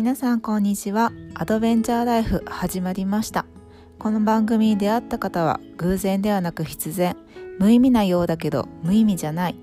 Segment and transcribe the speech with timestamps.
[0.00, 1.12] 皆さんこんにちは。
[1.34, 3.44] アドベンチャーライフ始まりました。
[3.98, 7.18] この番組に出会った方は偶然ではなく必然。
[7.58, 9.56] 無意味なようだけど無意味じゃない。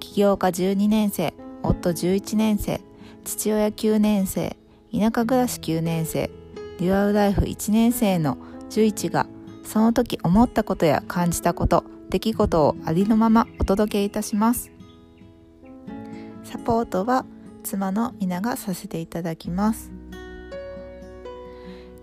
[0.00, 2.80] 起業家12年生夫11年生
[3.24, 4.56] 父親9年生
[4.98, 6.30] 田舎暮らし9年生
[6.78, 8.38] デュアルライフ1年生の
[8.70, 9.26] 11が
[9.62, 14.72] その時思ったことや感じたこと出来事をありのままお届けいたします。
[16.44, 17.26] サポートは
[17.62, 19.90] 妻の皆がさせていただきます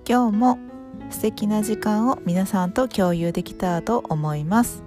[0.07, 0.59] 今日も
[1.11, 4.83] 素敵な時間を皆さんと共有できたらと思います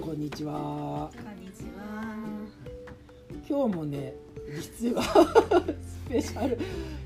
[0.00, 1.10] こんにちは。
[1.12, 1.96] こんにちは
[3.48, 4.14] 今日もね、
[4.78, 5.02] 実は
[5.82, 6.58] スペシャル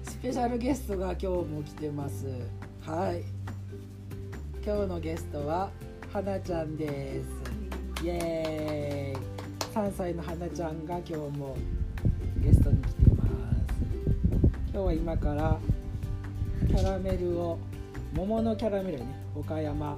[0.02, 2.26] スペシャルゲストが今日も来てます。
[2.80, 3.39] はい。
[4.62, 5.70] 今日のゲストは
[6.12, 8.04] 花ちゃんです。
[8.04, 9.74] イエーイ。
[9.74, 11.56] 3歳の花ちゃんが今日も
[12.42, 13.30] ゲストに来てます。
[14.70, 15.58] 今日は今から
[16.68, 17.58] キャラメルを
[18.12, 19.96] 桃のキャラメルね、岡山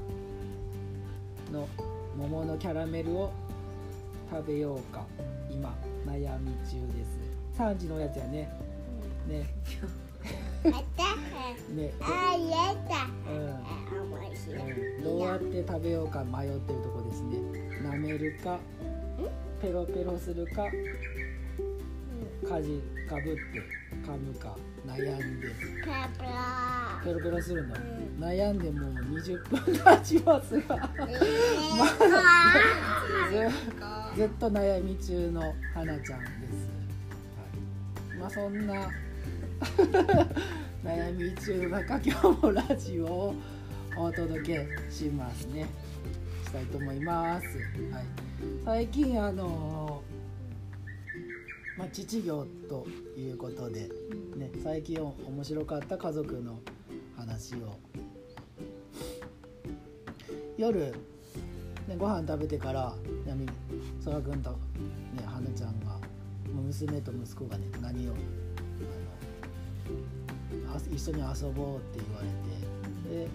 [1.50, 1.68] の
[2.16, 3.32] 桃のキャラメルを
[4.30, 5.04] 食べようか
[5.50, 5.74] 今
[6.06, 8.48] 悩み中です3時のおやつやね
[9.26, 9.46] ね
[10.70, 11.92] ね。
[12.00, 14.02] あやだうん。
[14.10, 14.96] 面白い。
[14.96, 17.38] うんどうやって食べようか迷ってるとこですね。
[17.82, 18.58] 舐めるか
[19.60, 20.70] ペロペロするか
[22.48, 23.40] かじかぶって
[24.04, 25.48] 噛むか悩んで。
[27.04, 27.42] ペロペロ。
[27.42, 27.74] するの？
[27.74, 27.78] ん。
[28.20, 30.90] 悩んでもう20分経ちますが。
[33.32, 33.48] ず
[34.14, 36.68] ずっと悩み中の花ちゃんです、
[38.10, 38.90] はい、まあそんな
[40.84, 43.34] 悩み中の中今日もラジオを
[43.96, 45.66] お届けしますね。
[46.44, 47.46] したいと思います、
[47.92, 48.04] はい、
[48.64, 50.02] 最近あの
[51.78, 52.86] まあ、父業と
[53.16, 53.88] いうことで、
[54.36, 56.58] ね、最近面白かった家族の
[57.16, 57.78] 話を。
[60.58, 60.92] 夜、
[61.88, 62.94] ね、ご飯食べてから
[63.26, 63.46] 何
[64.00, 64.58] そらくんと、ね、
[65.24, 65.98] 花ちゃんが
[66.54, 68.14] 娘と息子がね何を
[70.92, 72.28] 一緒に遊ぼうって言われ
[73.16, 73.28] てで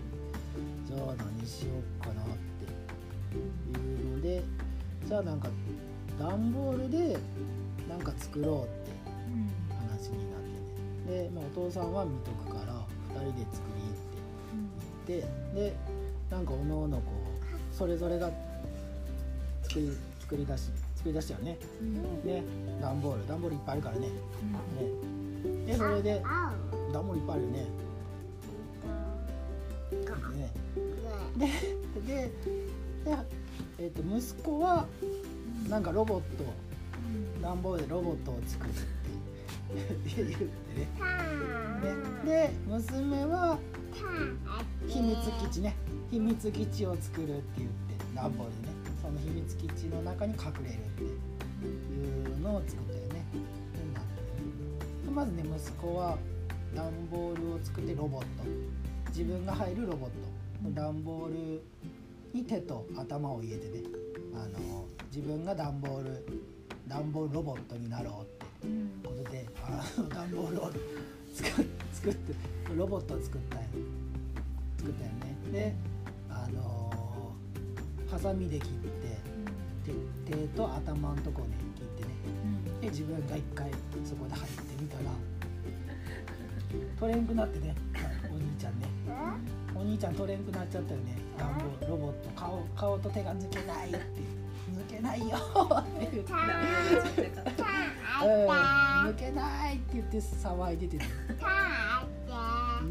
[0.86, 1.70] じゃあ何しよ
[2.00, 2.66] うかなって
[3.38, 4.44] いうので
[5.06, 5.50] じゃあなんか
[6.20, 7.18] 段ボールで
[7.90, 8.92] なんか作ろうって
[9.76, 10.42] 話になっ
[11.08, 11.24] てね。
[11.24, 12.74] で、まあ、お父さんは見とくから
[13.20, 13.64] 2人で作
[15.08, 15.24] りって言っ
[15.54, 15.76] てで
[16.30, 17.04] なんかおのおのこ
[17.74, 18.30] うそれぞれが
[19.64, 21.58] 作り作り出し作り出したよね。
[22.26, 22.44] ね
[22.82, 24.08] 段ボール段ボールいっぱいあるからね。
[24.08, 24.12] ね。
[25.66, 26.22] でそれで
[26.98, 27.68] 段ボールいっぱいあるよね。
[31.38, 31.52] ね。
[31.96, 32.32] でで
[33.06, 33.18] で、
[33.78, 34.88] えー、と息子は
[35.70, 36.44] なんかロボット
[37.40, 38.82] 段ボールでロボットを作るって
[40.16, 40.48] 言ってね。
[42.26, 43.60] でで娘は
[44.88, 45.16] 秘密
[45.50, 45.76] 基地ね。
[46.10, 47.76] 秘密基地を作るって言って
[48.16, 48.74] 段ボールでね。
[49.04, 53.24] その秘密基地の中に隠れるっていうのを作ったよね。
[55.06, 56.18] でまずね息子は
[56.78, 58.28] 段ボールを作ってロボット。
[59.10, 60.16] 自分が入るロボット。
[60.80, 61.62] 段ボール
[62.34, 63.84] に手と頭を入れてね。
[64.36, 66.24] あの自分が段ボール
[66.88, 68.46] 段ボールロボットになろうって。
[69.04, 70.72] ことであの段ボールを
[71.34, 72.36] 作作って
[72.76, 73.64] ロボットを作ったよ。
[74.78, 75.36] 作ったよね。
[75.52, 75.74] で
[76.30, 77.34] あの
[78.08, 79.18] ハサミで切って
[80.28, 82.10] 手手と頭のとこね切ってね。
[82.82, 83.72] で自分が一回
[84.06, 85.10] そこで入ってみたら
[87.00, 87.76] 取れんくなってね。
[88.32, 88.88] お兄ちゃんね。
[89.76, 91.18] お兄ちゃん取れんくなっちゃったよね。
[91.38, 93.98] 段ボールロボット顔顔と手が抜けないって。
[93.98, 95.38] 抜けないよ。
[95.38, 96.34] って言って
[98.24, 98.50] うん。
[99.10, 99.94] 抜けないって。
[99.94, 100.98] 言って騒いでて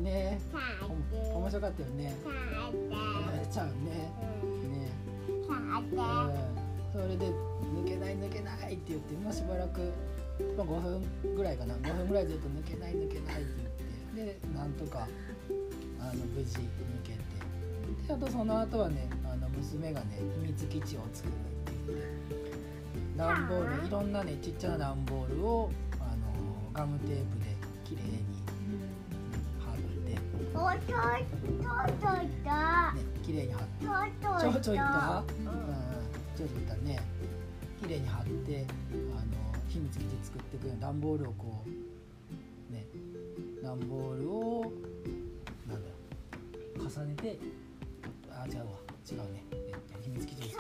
[0.06, 0.38] ね
[1.34, 2.14] 面白かったよね。
[3.43, 3.73] えちゃうね。
[4.69, 4.90] ね。
[5.50, 7.02] うん。
[7.02, 9.93] それで抜けない抜けないって言ってもうしばらく、
[10.56, 11.75] まあ、5分ぐらいかな。
[11.75, 13.65] 5分ぐらいずっと抜けない抜けないって
[14.16, 15.06] でなんとか
[16.00, 16.62] あの無事抜
[17.04, 17.18] けて。
[18.08, 21.34] であとその後はねあの娘がね秘密基地を作るっ
[21.64, 22.06] て言って
[23.16, 25.70] 段ボールいろんなねちっちゃな段ボールを
[26.00, 28.24] あのガムテープで綺麗に
[29.60, 30.18] 貼って、ね、
[33.22, 33.76] 綺麗に貼って。
[34.40, 35.46] ちょちょいった、うん、
[36.36, 37.00] ちょいったね。
[37.82, 38.66] 綺麗に貼って
[39.12, 41.95] あの秘密基地作ってくる段ボールをこうね
[43.66, 44.72] 段ボールを
[45.68, 45.88] なんだ
[46.78, 47.36] ろう重ねて
[48.30, 48.64] あ違うわ
[49.10, 49.42] 違うね。
[50.02, 50.54] 秘密基地に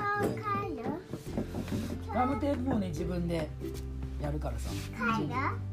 [2.12, 3.48] ガムテープもね自分で
[4.20, 4.70] やるからさ。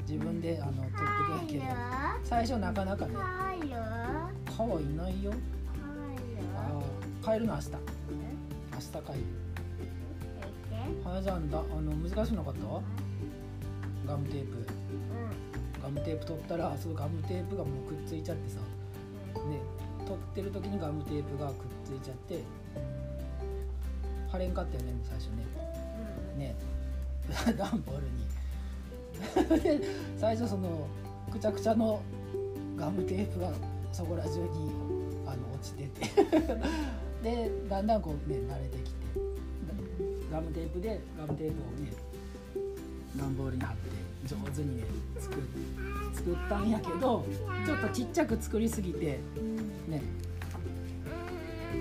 [0.08, 1.74] 自分であの取ってくるやけど
[2.24, 3.16] 最初なかなかね
[3.60, 3.76] 帰る
[4.56, 5.34] 蚊はいないよ。
[6.56, 7.72] あー帰るの明日。
[7.72, 9.26] 明日帰る。
[11.04, 12.60] はやちゃんだあの難しくなかった？
[14.06, 14.68] ガムテープ
[15.84, 18.60] ガムテープ取ったらそのガムテープがもうくっついちゃってさ
[19.50, 19.60] ね
[20.06, 22.42] 取ってる時にガムテープがくっついちゃって
[24.32, 25.46] 貼れんかったよね最初ね。
[26.38, 26.56] ね。
[27.58, 28.08] 段ボール
[29.60, 29.80] に。
[29.80, 29.88] で
[30.18, 30.88] 最初その
[31.32, 32.02] くちゃくちゃの
[32.78, 33.52] ガムテープが
[33.92, 34.72] そこら中に
[35.28, 36.08] あの落ちてて。
[37.22, 38.94] でだんだんこうね慣れてきて。
[40.32, 41.92] ガムテープでガムテープをね
[43.16, 44.84] 段ボールに貼って上手にね
[45.20, 45.36] 作
[46.14, 47.26] 作ったんやけど
[47.66, 49.20] ちょっとちっちゃく作りすぎて
[49.88, 50.02] ね。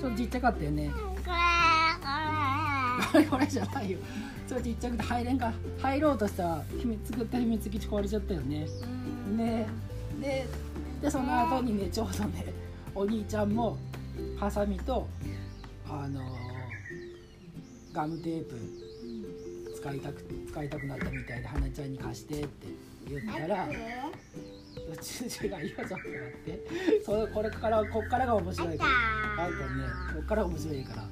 [0.01, 0.91] ちょっとちっちゃかったよね。
[3.13, 3.99] こ れこれじゃないよ。
[4.49, 5.53] ちょっとちっちゃくて入れんか。
[5.81, 8.67] 入ろうとしたら秘密作った秘密基地壊れちゃったよね。
[9.37, 9.67] ね。
[10.21, 10.47] で
[11.01, 12.53] でその後にねちょうどね
[12.95, 13.77] お兄ちゃんも
[14.39, 15.09] ハサミと
[15.89, 16.21] あの
[17.93, 18.57] ガムテープ
[19.83, 22.69] 使いたく使いたくなったみたいで花ちゃんに貸してって
[23.09, 23.71] 言ったらう
[24.99, 26.03] ちうちが「いやちょっと待っ
[26.45, 26.61] て。
[27.05, 28.79] それこれからこっからが面白い。
[28.79, 28.91] から
[29.45, 29.65] あんたね
[30.15, 31.05] こっから面白いから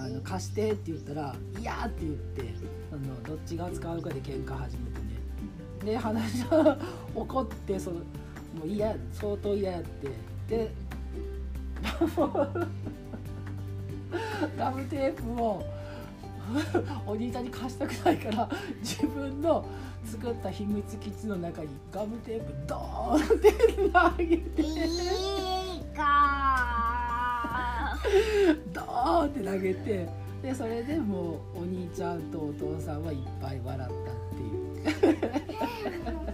[0.00, 2.54] あの貸してって言ったら「いや」って言って
[2.92, 5.06] あのどっちが使うかで喧嘩始めてね。
[5.92, 6.76] で話が
[7.16, 8.04] 怒ってそのも
[8.64, 10.10] う嫌相当嫌やって。
[10.48, 10.70] で
[14.58, 15.64] ガムテープを
[17.06, 18.48] お兄ちゃんに貸したくないから
[18.80, 19.64] 自分の
[20.04, 23.52] 作った秘密基地の中にガムテープドーンって
[23.90, 24.62] 投げて
[28.72, 30.08] ドーンって投げて
[30.42, 34.68] でそれでもうお兄ちゃんとお父さんはいっぱい笑ったっていう。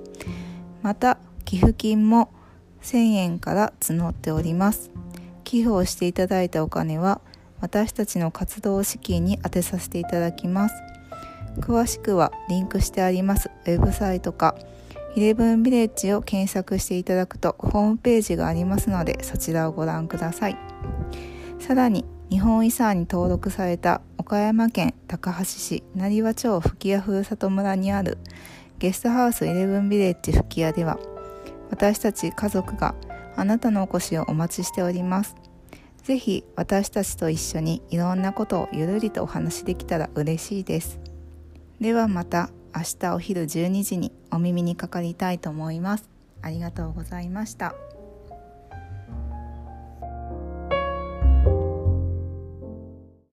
[0.83, 2.31] また寄付金も
[2.83, 4.91] 1000円から募っております。
[5.43, 7.19] 寄付をしていただいたお金は
[7.61, 10.75] 私たちの活動資金に充てさせていただきます。
[11.59, 14.55] 詳しくはリンクしてありますウェブサイトか
[15.15, 20.57] イレブンビレッジを検索していただくとホームページがありますのでそちらをご覧ください。
[21.59, 28.17] さらに日本遺産に登録された岡山県高梁市成羽町吹屋ふるさと村にある
[28.79, 30.97] ゲストハウスイレブンビレッジ吹屋では
[31.69, 32.95] 私たち家族が
[33.35, 35.35] あなたのお越しをお待ちしております。
[36.03, 40.99] ぜひ私たちと一緒にいろんなことをゆるりとお話しできたら嬉しいです
[41.79, 46.09] ではまた明日お昼12時にお耳にかかりたいと思います
[46.41, 47.90] ありがとうございました。